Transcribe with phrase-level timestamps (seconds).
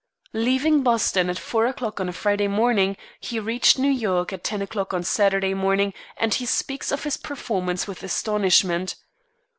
[0.33, 4.59] Leaving Boston at four o'clock on a Friday morning, he reached New York at ten
[4.59, 8.95] o'clock on Saturday morning, and he speaks of this performance with astonishment.